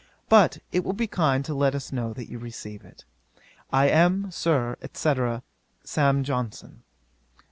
But 0.29 0.57
it 0.71 0.83
will 0.83 0.93
be 0.93 1.05
kind 1.05 1.45
to 1.45 1.53
let 1.53 1.75
us 1.75 1.91
know 1.91 2.11
that 2.13 2.27
you 2.27 2.39
receive 2.39 2.83
it. 2.83 3.05
'I 3.71 3.89
am, 3.89 4.31
Sir, 4.31 4.75
&c. 4.95 5.13
'SAM. 5.83 6.23
JOHNSON.' 6.23 6.81